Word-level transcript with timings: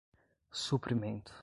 suprimento 0.63 1.31